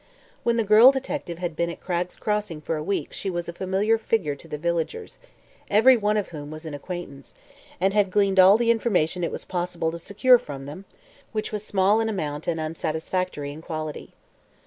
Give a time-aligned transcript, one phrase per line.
[0.41, 3.53] When the girl detective had been at Cragg's Crossing for a week she was a
[3.53, 5.19] familiar figure to the villagers
[5.69, 7.35] every one of whom was an acquaintance
[7.79, 10.85] and had gleaned all the information it was possible to secure from them,
[11.33, 14.13] which was small in amount and unsatisfactory in quality.